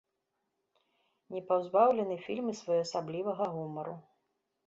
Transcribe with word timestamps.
Не 1.33 1.41
пазбаўлены 1.49 2.17
фільм 2.29 2.45
і 2.53 2.55
своеасаблівага 2.61 3.43
гумару. 3.57 3.95